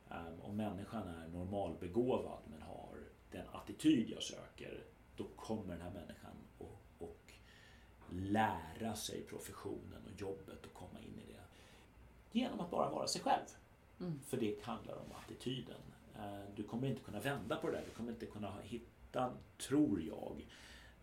[0.09, 2.97] Ehm, om människan är normalbegåvad men har
[3.31, 4.83] den attityd jag söker
[5.15, 6.35] då kommer den här människan
[8.11, 11.39] lära sig professionen och jobbet och komma in i det.
[12.39, 13.45] Genom att bara vara sig själv.
[13.99, 14.19] Mm.
[14.27, 15.81] För det handlar om attityden.
[16.15, 17.83] Eh, Du kommer inte kunna vända på det där.
[17.85, 20.47] Du kommer inte kunna hitta, tror jag,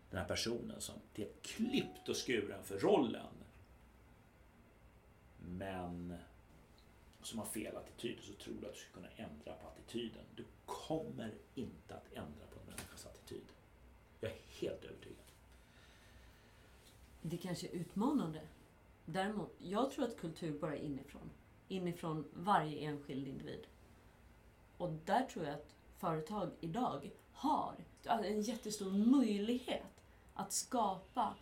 [0.09, 3.33] den här personen som är klippt och skuren för rollen.
[5.39, 6.17] Men
[7.23, 10.23] som har fel attityd så tror du att du ska kunna ändra på attityden.
[10.35, 13.45] Du kommer inte att ändra på en människas attityd.
[14.19, 15.18] Jag är helt övertygad.
[17.21, 18.41] Det kanske är utmanande.
[19.05, 21.29] Däremot, jag tror att kultur börjar inifrån.
[21.67, 23.67] Inifrån varje enskild individ.
[24.77, 30.03] Och där tror jag att företag idag har alltså en jättestor möjlighet
[30.33, 31.35] att skapa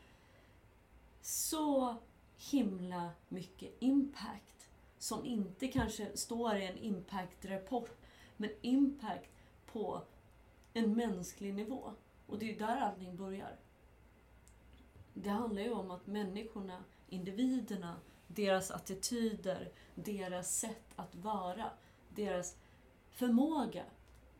[1.21, 1.95] så
[2.37, 7.89] himla mycket impact som inte kanske står i en impact-rapport
[8.37, 9.31] men impact
[9.71, 10.01] på
[10.73, 11.93] en mänsklig nivå.
[12.27, 13.55] Och det är ju där allting börjar.
[15.23, 17.95] Det handlar ju om att människorna, individerna,
[18.27, 21.71] deras attityder, deras sätt att vara,
[22.09, 22.57] deras
[23.09, 23.83] förmåga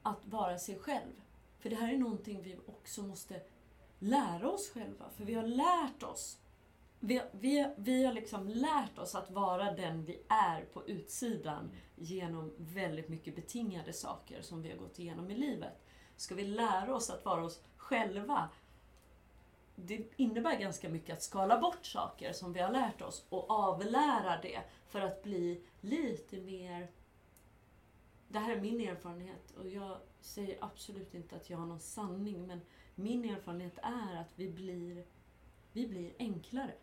[0.03, 1.21] att vara sig själv.
[1.59, 3.41] För det här är någonting vi också måste
[3.99, 5.09] lära oss själva.
[5.09, 6.39] För vi har lärt oss.
[6.99, 12.53] Vi, vi, vi har liksom lärt oss att vara den vi är på utsidan genom
[12.57, 15.85] väldigt mycket betingade saker som vi har gått igenom i livet.
[16.15, 18.49] Ska vi lära oss att vara oss själva
[19.79, 24.39] det innebär ganska mycket att skala bort saker som vi har lärt oss och avlära
[24.41, 26.87] det för att bli lite mer...
[28.27, 32.47] Det här är min erfarenhet och jag säger absolut inte att jag har någon sanning
[32.47, 32.61] men
[32.95, 35.05] min erfarenhet är att vi blir,
[35.73, 36.73] vi blir enklare.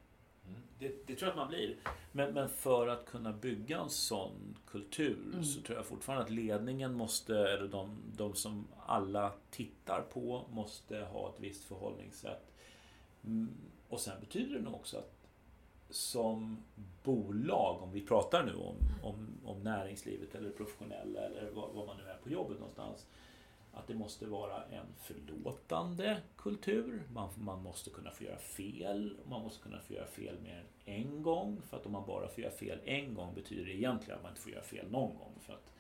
[0.47, 0.61] Mm.
[0.79, 1.77] Det, det tror jag att man blir.
[2.13, 5.45] Men, men för att kunna bygga en sån kultur Mm.
[5.45, 10.99] så tror jag fortfarande att ledningen måste, eller de, de som alla tittar på, måste
[10.99, 12.51] ha ett visst förhållningssätt.
[13.27, 13.55] Mm.
[13.89, 15.15] Och sen betyder det nog också att
[15.91, 16.65] som
[17.03, 21.97] bolag, om vi pratar nu om, om, om näringslivet eller professionella eller vad, vad man
[21.97, 23.07] nu är på jobbet någonstans.
[23.73, 27.03] Att det måste vara en förlåtande kultur.
[27.13, 29.17] Man, man måste kunna få göra fel.
[29.29, 31.63] Man måste kunna få göra fel mer än en gång.
[31.63, 34.33] För att om man bara får göra fel en gång betyder det egentligen att man
[34.33, 35.35] inte får göra fel någon gång.
[35.41, 35.73] För att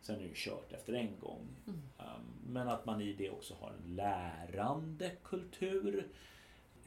[0.00, 1.48] sen är det ju kört efter en gång.
[1.66, 1.80] Mm.
[1.98, 6.08] Um, men att man i det också har en lärande kultur.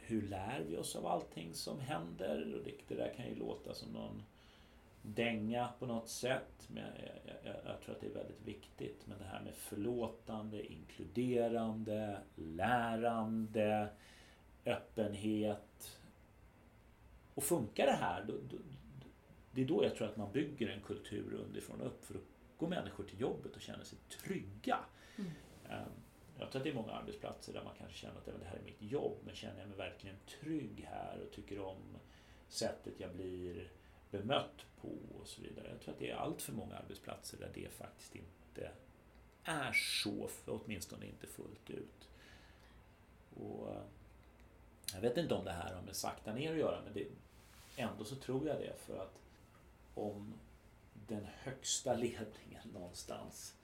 [0.06, 2.56] Hur lär vi oss av allting som händer?
[2.56, 4.24] Och det, det där kan ju låta som någon
[5.02, 6.68] dänga på något sätt.
[6.68, 9.08] Men jag, jag, jag, tror att det är väldigt viktigt.
[9.08, 13.90] Men det här med förlåtande, inkluderande, lärande,
[14.66, 16.00] öppenhet.
[17.34, 18.58] Och funkar det här, då, då,
[19.52, 22.06] det är då jag tror att man bygger en kultur underifrån och upp.
[22.06, 22.20] För då
[22.58, 24.80] går människor till jobbet och känner sig trygga.
[25.16, 25.32] Mm.
[26.40, 28.64] Jag tror att det är många arbetsplatser där man kanske känner att det här är
[28.64, 31.98] mitt jobb, men känner jag mig verkligen trygg här och tycker om
[32.48, 33.72] sättet jag blir
[34.12, 34.90] bemött på
[35.22, 35.70] och så vidare.
[35.70, 38.72] Jag tror att det är allt för många arbetsplatser där det faktiskt inte
[39.44, 42.10] är så, för åtminstone inte fullt ut.
[43.36, 43.84] Och eh,
[44.94, 47.08] jag vet inte om det här har med sakta ner att göra, men det,
[47.76, 49.20] ändå så tror jag det för att
[49.96, 50.34] om
[51.08, 53.56] den högsta ledningen någonstans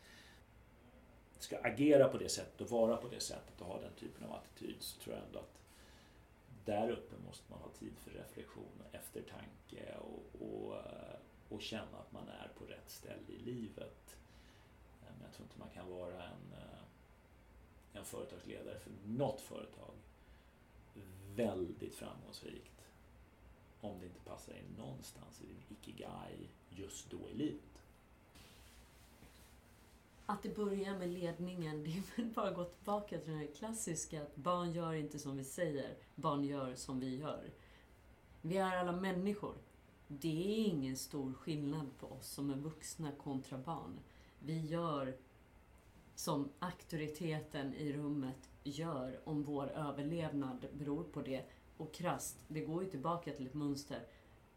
[1.44, 4.36] ska agera på det sättet och vara på det sättet och ha den typen av
[4.36, 5.60] attityd så tror jag ändå att
[6.66, 11.20] där uppe måste man ha tid för reflektion och eftertanke och, och, eh,
[11.50, 14.18] och känna att man är på rätt ställe i livet.
[15.02, 16.80] Eh, men jag tror inte man kan vara en, eh,
[17.94, 19.94] en företagsledare för något företag
[21.36, 22.86] väldigt framgångsrikt
[23.82, 27.84] om det inte passar in någonstans i din ikigai just då i livet.
[30.30, 33.48] Att det börjar med ledningen, det är väl bara att gå tillbaka till den här
[33.56, 37.52] klassiska att barn gör inte som vi säger, barn gör som vi gör.
[38.42, 39.56] Vi är alla människor.
[40.08, 44.00] Det är ingen stor skillnad på oss som är vuxna kontra barn.
[44.40, 45.18] Vi gör
[46.16, 51.46] som auktoriteten i rummet gör om vår överlevnad beror på det.
[51.78, 54.08] Och krast, det går ju tillbaka till ett mönster.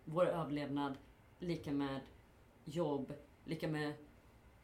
[0.04, 0.98] Vår överlevnad
[1.38, 2.00] lika med
[2.64, 3.12] jobb,
[3.44, 3.94] lika med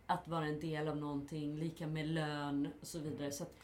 [0.09, 3.33] att vara en del av någonting, lika med lön och så vidare.
[3.33, 3.55] Så att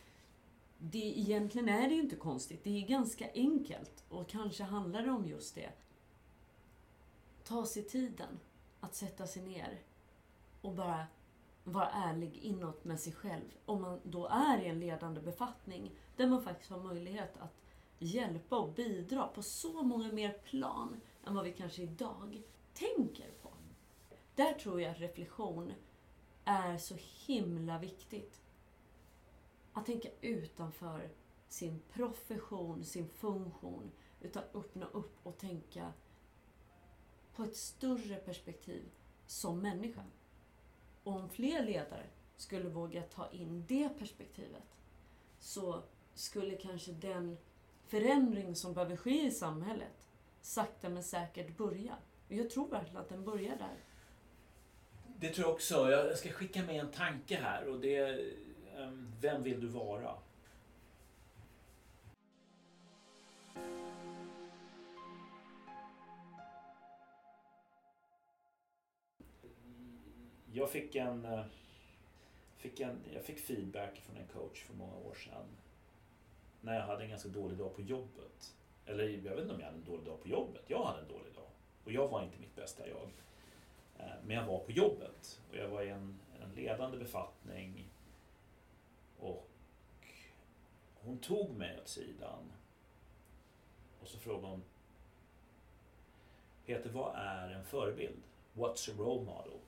[0.78, 2.64] det, egentligen är det ju inte konstigt.
[2.64, 5.70] Det är ganska enkelt och kanske handlar det om just det.
[7.44, 8.40] Ta sig tiden
[8.80, 9.78] att sätta sig ner
[10.60, 11.06] och bara
[11.64, 13.50] vara ärlig inåt med sig själv.
[13.64, 17.60] Om man då är i en ledande befattning där man faktiskt har möjlighet att
[17.98, 22.42] hjälpa och bidra på så många mer plan än vad vi kanske idag
[22.74, 23.50] tänker på.
[24.34, 25.72] Där tror jag att reflektion
[26.44, 28.40] är så himla viktigt.
[29.72, 31.10] Att tänka utanför
[31.48, 33.90] sin profession, sin funktion.
[34.20, 35.92] Utan öppna upp och tänka
[37.34, 38.84] på ett större perspektiv
[39.26, 40.04] som människa.
[41.02, 44.76] Och om fler ledare skulle våga ta in det perspektivet
[45.38, 45.82] så
[46.14, 47.36] skulle kanske den
[47.86, 50.08] förändring som behöver ske i samhället
[50.40, 51.96] sakta men säkert börja.
[52.26, 53.76] Och jag tror verkligen att den börjar där.
[55.20, 55.90] Det tror jag också.
[55.90, 58.32] Jag ska skicka med en tanke här och det är
[58.78, 60.14] ehm, Vem vill du vara?
[70.52, 71.44] Jag fick en, eh,
[72.56, 75.46] fick en jag fick feedback från en coach för många år sedan.
[76.60, 78.54] När jag hade en ganska dålig dag på jobbet.
[78.86, 80.62] Eller jag vet inte om jag hade en dålig dag på jobbet.
[80.66, 81.48] Jag hade en dålig dag.
[81.84, 83.10] Och jag var inte mitt bästa jag.
[83.98, 87.88] Eh, men jag var på jobbet och jag var i en, en ledande befattning.
[89.18, 89.50] Och
[90.94, 92.52] hon tog mig åt sidan.
[94.00, 94.62] Och så frågade hon
[96.66, 98.22] Peter, vad är en förebild?
[98.54, 99.60] What's a role model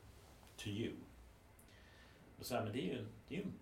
[0.56, 0.92] to you?
[2.38, 3.52] Då sa jag, men det är ju, det är en,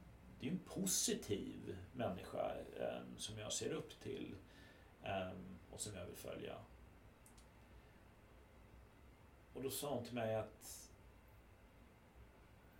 [0.40, 4.34] det är en positiv människa eh, som jag ser upp till
[5.02, 5.30] eh,
[5.70, 6.54] och som jag vill följa.
[9.54, 10.90] Och då sa hon till mig att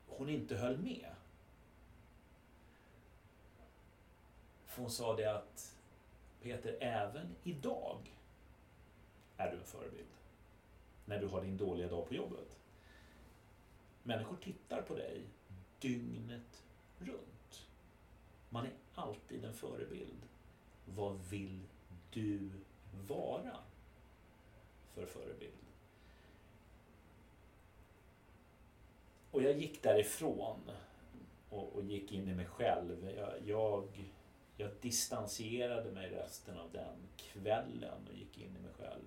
[0.06, 1.14] hon inte höll med.
[4.66, 5.76] För hon sa det att
[6.42, 7.98] Peter, även idag
[9.36, 10.08] är du en förebild.
[11.04, 12.58] När du har din dåliga dag på jobbet.
[14.02, 15.22] Människor tittar på dig
[15.80, 16.64] dygnet
[16.98, 17.66] runt.
[18.50, 20.22] Man är alltid en förebild.
[20.86, 21.62] Vad vill
[22.10, 22.50] du
[23.08, 23.58] vara
[24.94, 25.63] för förebild?
[29.34, 30.70] Och jag gick därifrån
[31.50, 33.10] och, och gick in i mig själv.
[33.16, 34.12] Jag, jag,
[34.56, 39.04] jag distanserade mig resten av den kvällen och gick in i mig själv.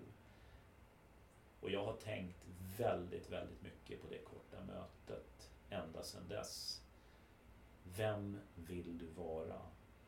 [1.62, 2.46] Och jag har tänkt
[2.78, 6.82] väldigt, väldigt mycket på det korta mötet ända sedan dess.
[7.98, 9.62] Vem vill du vara?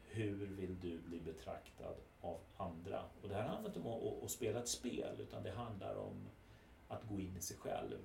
[0.04, 3.04] Hur vill du bli betraktad av andra?
[3.22, 6.28] Och det här handlar inte om att, att spela ett spel utan det handlar om
[6.88, 8.00] att gå in i sig själv.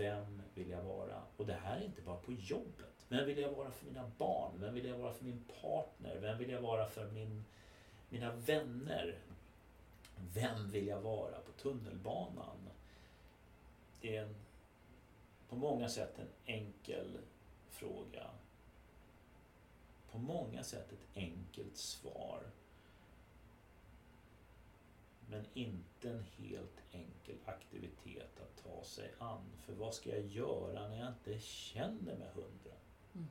[0.00, 1.22] Vem vill jag vara?
[1.36, 3.06] Och det här är inte bara på jobbet.
[3.08, 4.52] Vem vill jag vara för mina barn?
[4.60, 6.18] Vem vill jag vara för min partner?
[6.20, 7.44] Vem vill jag vara för min,
[8.08, 9.18] mina vänner?
[10.34, 12.56] Vem vill jag vara på tunnelbanan?
[14.00, 14.34] Det är en,
[15.48, 17.18] på många sätt en enkel
[17.70, 18.30] fråga.
[20.10, 22.42] På många sätt ett enkelt svar.
[25.30, 29.44] Men inte en helt enkel aktivitet att ta sig an.
[29.56, 32.74] För vad ska jag göra när jag inte känner mig hundra?
[33.14, 33.28] Mm.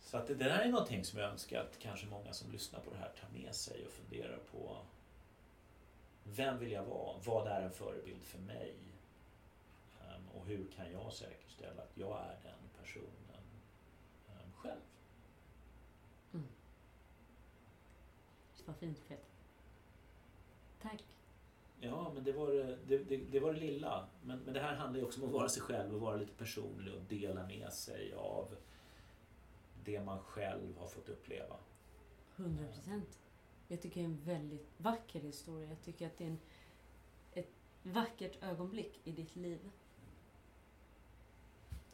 [0.00, 2.90] Så att det där är någonting som jag önskar att kanske många som lyssnar på
[2.90, 4.76] det här tar med sig och funderar på.
[6.24, 7.18] Vem vill jag vara?
[7.24, 8.74] Vad är en förebild för mig?
[10.00, 13.44] Um, och hur kan jag säkerställa att jag är den personen
[14.28, 14.80] um, själv?
[16.32, 16.48] Mm.
[18.66, 19.29] Vad fint Peter.
[21.80, 21.90] Tack.
[21.90, 22.46] Ja, men det var
[22.86, 24.06] det, det, det, var det lilla.
[24.22, 26.32] Men, men det här handlar ju också om att vara sig själv och vara lite
[26.32, 28.56] personlig och dela med sig av
[29.84, 31.56] det man själv har fått uppleva.
[32.36, 33.18] 100 procent.
[33.68, 35.68] Jag tycker det är en väldigt vacker historia.
[35.68, 36.40] Jag tycker att det är en,
[37.32, 37.50] ett
[37.82, 39.58] vackert ögonblick i ditt liv.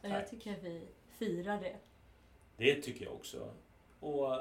[0.01, 0.29] Och jag Tack.
[0.29, 1.79] tycker att vi firar det.
[2.57, 3.53] Det tycker jag också.
[3.99, 4.39] Och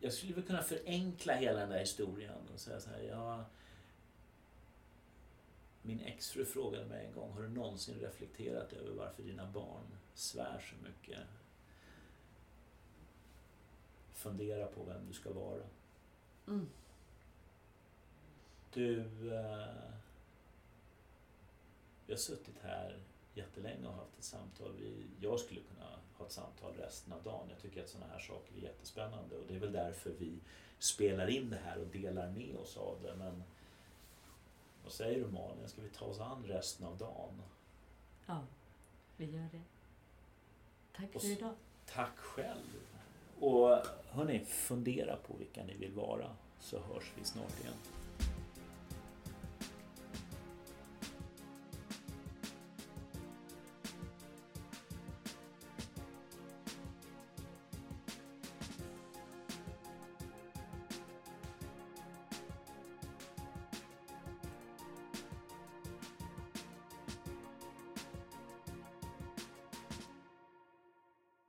[0.00, 3.44] jag skulle väl kunna förenkla hela den där historien och säga så här, ja,
[5.86, 10.64] min exfru frågade mig en gång, har du någonsin reflekterat över varför dina barn svär
[10.70, 11.18] så mycket?
[14.12, 15.62] Fundera på vem du ska vara.
[16.46, 16.68] Mm.
[18.72, 19.00] Du,
[19.34, 19.92] eh,
[22.06, 22.98] vi har suttit här
[23.34, 24.72] jättelänge och haft ett samtal.
[24.78, 27.48] Vi, jag skulle kunna ha ett samtal resten av dagen.
[27.50, 30.40] Jag tycker att sådana här saker är jättespännande och det är väl därför vi
[30.78, 33.14] spelar in det här och delar med oss av det.
[33.16, 33.42] Men
[34.86, 37.42] vad säger du Malin, ska vi ta oss an resten av dagen?
[38.26, 38.40] Ja,
[39.16, 39.62] vi gör det.
[40.96, 41.54] Tack för idag.
[41.86, 42.82] Tack själv!
[43.40, 47.74] Och hörni, fundera på vilka ni vill vara så hörs vi snart igen.